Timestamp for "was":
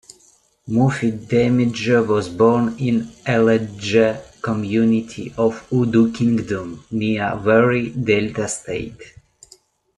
2.07-2.27